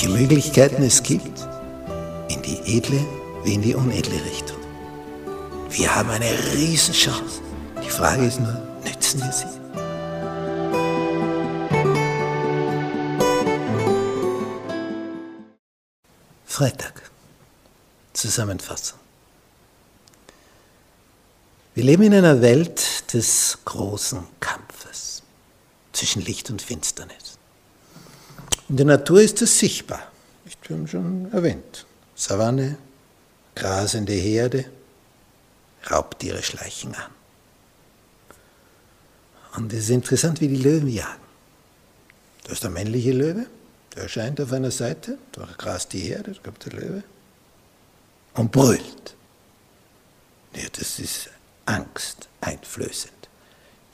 [0.00, 1.46] welche Möglichkeiten es gibt,
[2.30, 3.06] in die edle
[3.44, 4.56] wie in die unedle Richtung.
[5.68, 7.42] Wir haben eine Riesenchance.
[7.84, 9.46] Die Frage ist nur, nützen wir sie?
[16.46, 17.10] Freitag.
[18.14, 18.98] Zusammenfassung.
[21.74, 25.22] Wir leben in einer Welt des großen Kampfes
[25.92, 27.29] zwischen Licht und Finsternis.
[28.70, 30.00] In der Natur ist es sichtbar.
[30.44, 31.86] Wir haben schon erwähnt.
[32.14, 32.78] Savanne,
[33.56, 34.64] grasende Herde,
[35.90, 37.10] Raubtiere schleichen an.
[39.56, 41.20] Und es ist interessant, wie die Löwen jagen.
[42.44, 43.46] Da ist der männliche Löwe,
[43.96, 47.02] der erscheint auf einer Seite, da grast die Herde, da kommt der Löwe
[48.34, 49.16] und brüllt.
[50.54, 51.28] Ja, das ist
[51.66, 53.28] Angst einflößend.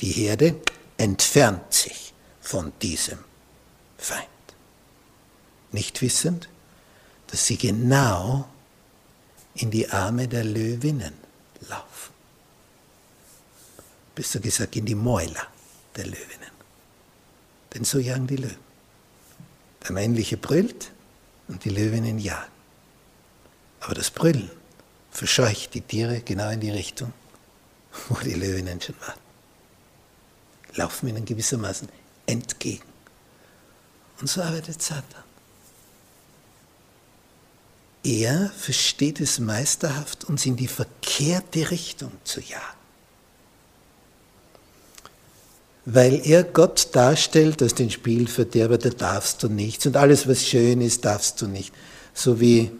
[0.02, 0.56] Die Herde
[0.98, 3.20] entfernt sich von diesem
[3.96, 4.35] Feind.
[5.76, 6.48] Nicht wissend,
[7.26, 8.48] dass sie genau
[9.56, 11.12] in die Arme der Löwinnen
[11.68, 12.14] laufen.
[14.14, 15.46] Besser gesagt, in die Mäuler
[15.94, 16.54] der Löwinnen.
[17.74, 18.64] Denn so jagen die Löwen.
[19.82, 20.92] Der männliche brüllt
[21.48, 22.50] und die Löwinnen jagen.
[23.80, 24.50] Aber das Brüllen
[25.10, 27.12] verscheucht die Tiere genau in die Richtung,
[28.08, 29.20] wo die Löwinnen schon warten.
[30.76, 31.90] Laufen ihnen gewissermaßen
[32.24, 32.88] entgegen.
[34.20, 35.26] Und so arbeitet Satan.
[38.06, 42.62] Er versteht es meisterhaft, uns in die verkehrte Richtung zu jagen.
[45.86, 50.82] Weil er Gott darstellt als den Spielverderber, da darfst du nichts und alles, was schön
[50.82, 51.74] ist, darfst du nicht.
[52.14, 52.70] So wie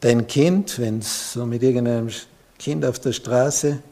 [0.00, 2.10] dein Kind, wenn es so mit irgendeinem
[2.58, 3.82] Kind auf der Straße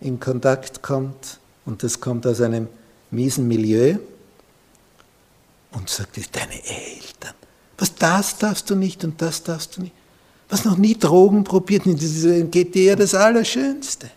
[0.00, 2.68] in Kontakt kommt und das kommt aus einem
[3.10, 3.96] miesen Milieu
[5.70, 7.34] und sagt, deine Eltern,
[7.78, 9.94] was das darfst du nicht und das darfst du nicht.
[10.48, 14.10] Was noch nie Drogen probiert, geht dir das Allerschönste.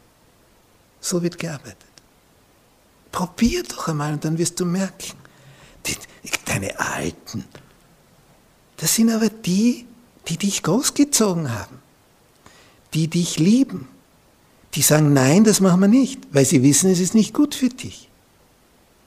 [1.00, 1.78] So wird gearbeitet.
[3.12, 5.14] Probier doch einmal und dann wirst du merken,
[5.86, 5.96] die,
[6.46, 7.46] deine Alten,
[8.78, 9.86] das sind aber die,
[10.28, 11.80] die dich großgezogen haben,
[12.94, 13.88] die dich lieben,
[14.74, 17.70] die sagen, nein, das machen wir nicht, weil sie wissen, es ist nicht gut für
[17.70, 18.10] dich.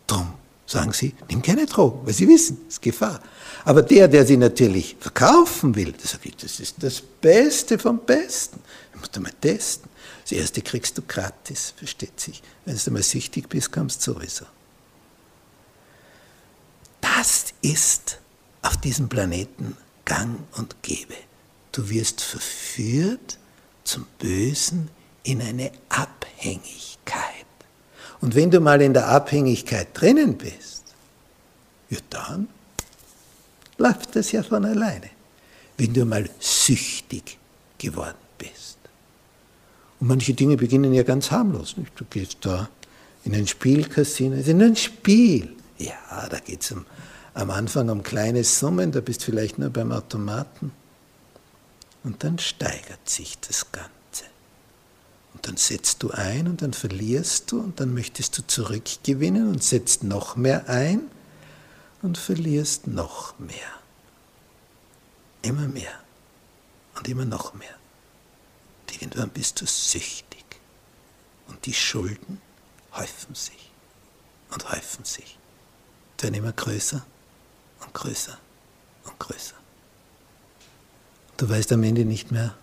[0.06, 0.37] Drum
[0.68, 3.20] sagen sie, nimm keine Drogen, weil sie wissen, es ist Gefahr.
[3.64, 8.60] Aber der, der sie natürlich verkaufen will, der sagt, das ist das Beste vom Besten.
[8.92, 9.88] Du musst einmal testen.
[10.22, 12.42] Das erste kriegst du gratis, versteht sich.
[12.64, 14.44] Wenn du einmal süchtig bist, kommst du sowieso.
[17.00, 18.18] Das ist
[18.60, 21.14] auf diesem Planeten gang und gäbe.
[21.72, 23.38] Du wirst verführt
[23.84, 24.90] zum Bösen
[25.22, 27.17] in eine Abhängigkeit.
[28.20, 30.84] Und wenn du mal in der Abhängigkeit drinnen bist,
[31.88, 32.48] ja dann
[33.78, 35.10] läuft das ja von alleine.
[35.76, 37.38] Wenn du mal süchtig
[37.78, 38.78] geworden bist.
[40.00, 41.76] Und manche Dinge beginnen ja ganz harmlos.
[41.76, 41.92] Nicht?
[41.94, 42.68] Du gehst da
[43.24, 45.54] in ein Spielcasino, nur ein Spiel.
[45.78, 46.84] Ja, da geht es um
[47.38, 50.72] am Anfang um kleine Summen, da bist du vielleicht nur beim Automaten.
[52.02, 53.97] Und dann steigert sich das Ganze.
[55.48, 60.04] Dann setzt du ein und dann verlierst du und dann möchtest du zurückgewinnen und setzt
[60.04, 61.10] noch mehr ein
[62.02, 63.72] und verlierst noch mehr.
[65.40, 66.00] Immer mehr
[66.96, 67.74] und immer noch mehr.
[68.82, 70.44] Und irgendwann bist du süchtig.
[71.46, 72.42] Und die Schulden
[72.92, 73.70] häufen sich
[74.50, 75.38] und häufen sich.
[76.20, 77.06] Werden immer größer
[77.80, 78.36] und größer
[79.04, 79.56] und größer.
[81.38, 82.54] Du weißt am Ende nicht mehr,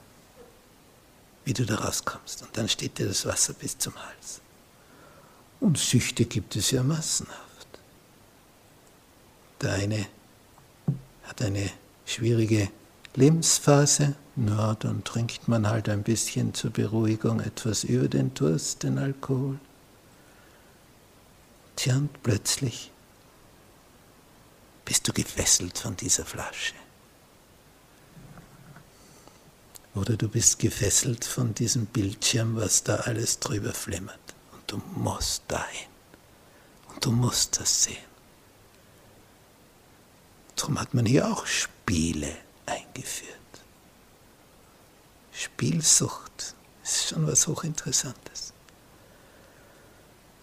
[1.46, 2.42] wie du da rauskommst.
[2.42, 4.42] Und dann steht dir das Wasser bis zum Hals.
[5.60, 7.68] Und Süchte gibt es ja massenhaft.
[9.62, 10.06] Der eine
[11.24, 11.72] hat eine
[12.06, 12.70] schwierige
[13.16, 18.98] Lebensphase, na, dann trinkt man halt ein bisschen zur Beruhigung etwas über den Durst, den
[18.98, 19.58] Alkohol.
[21.78, 22.92] Tja, und plötzlich
[24.84, 26.74] bist du gefesselt von dieser Flasche.
[29.96, 34.20] Oder du bist gefesselt von diesem Bildschirm, was da alles drüber flimmert.
[34.52, 35.88] Und du musst dahin.
[36.90, 37.98] Und du musst das sehen.
[40.58, 43.32] Darum hat man hier auch Spiele eingeführt.
[45.32, 48.54] Spielsucht ist schon was Hochinteressantes.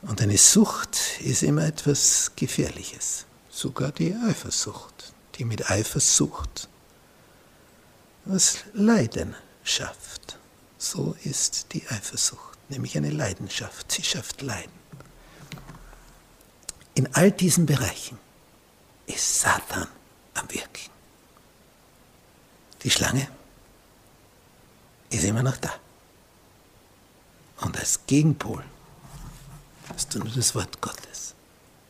[0.03, 3.27] Und eine Sucht ist immer etwas Gefährliches.
[3.51, 6.69] Sogar die Eifersucht, die mit Eifersucht
[8.25, 9.35] was Leiden
[9.65, 10.39] schafft.
[10.79, 13.93] So ist die Eifersucht, nämlich eine Leidenschaft.
[13.93, 14.73] Sie schafft Leiden.
[16.95, 18.19] In all diesen Bereichen
[19.07, 19.89] ist Satan
[20.35, 20.91] am Wirken.
[22.83, 23.29] Die Schlange
[25.11, 25.73] ist immer noch da.
[27.61, 28.65] Und als Gegenpol
[29.89, 31.35] hast du nur das Wort Gottes,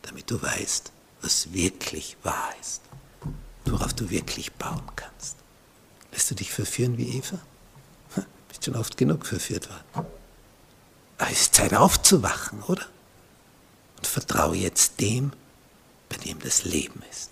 [0.03, 0.91] damit du weißt,
[1.21, 2.81] was wirklich wahr ist,
[3.65, 5.42] worauf du wirklich bauen kannst.
[6.13, 7.39] Lässt du dich verführen wie Eva?
[8.47, 9.83] Bist schon oft genug verführt worden.
[11.17, 12.85] Aber es ist Zeit aufzuwachen, oder?
[13.97, 15.33] Und vertraue jetzt dem,
[16.09, 17.31] bei dem das Leben ist.